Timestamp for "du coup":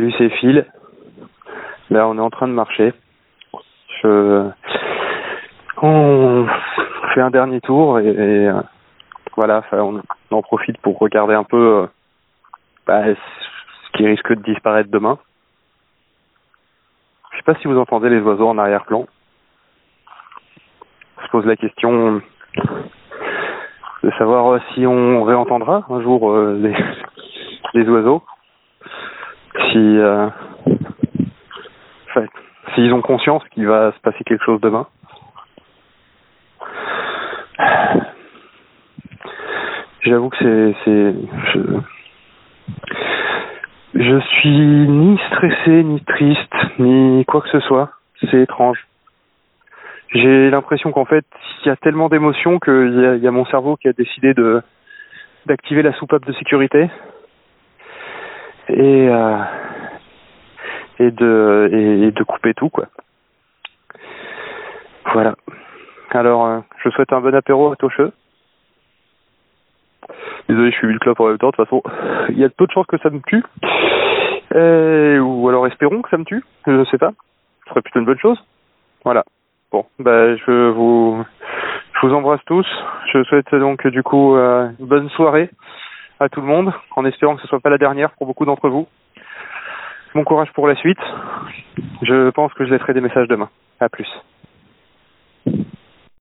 83.86-84.36